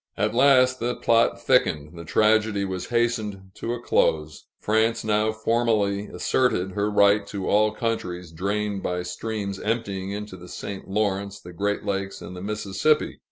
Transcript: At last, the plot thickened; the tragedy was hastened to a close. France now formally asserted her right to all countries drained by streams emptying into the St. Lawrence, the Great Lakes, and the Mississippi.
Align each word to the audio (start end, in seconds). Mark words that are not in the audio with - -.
At 0.17 0.33
last, 0.33 0.79
the 0.79 0.95
plot 0.95 1.39
thickened; 1.39 1.93
the 1.95 2.03
tragedy 2.03 2.65
was 2.65 2.87
hastened 2.87 3.51
to 3.53 3.75
a 3.75 3.79
close. 3.79 4.47
France 4.57 5.03
now 5.03 5.31
formally 5.31 6.07
asserted 6.07 6.71
her 6.71 6.89
right 6.89 7.27
to 7.27 7.47
all 7.47 7.71
countries 7.71 8.31
drained 8.31 8.81
by 8.81 9.03
streams 9.03 9.59
emptying 9.59 10.09
into 10.09 10.37
the 10.37 10.49
St. 10.49 10.89
Lawrence, 10.89 11.39
the 11.39 11.53
Great 11.53 11.85
Lakes, 11.85 12.19
and 12.19 12.35
the 12.35 12.41
Mississippi. 12.41 13.19